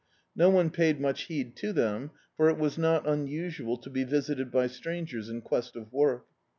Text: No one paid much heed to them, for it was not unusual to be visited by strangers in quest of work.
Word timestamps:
No 0.35 0.49
one 0.49 0.71
paid 0.71 0.99
much 0.99 1.25
heed 1.25 1.55
to 1.57 1.71
them, 1.71 2.09
for 2.35 2.49
it 2.49 2.57
was 2.57 2.75
not 2.75 3.07
unusual 3.07 3.77
to 3.77 3.89
be 3.91 4.03
visited 4.03 4.49
by 4.49 4.65
strangers 4.65 5.29
in 5.29 5.41
quest 5.41 5.75
of 5.75 5.93
work. 5.93 6.25